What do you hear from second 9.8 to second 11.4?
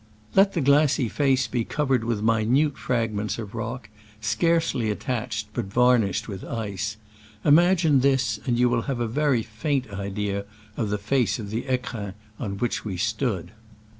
idea of the face